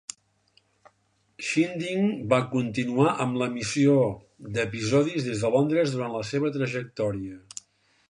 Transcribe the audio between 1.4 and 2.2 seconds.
"Shindig"